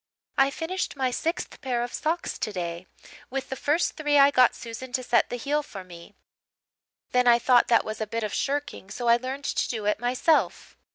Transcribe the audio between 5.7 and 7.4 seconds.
me. Then I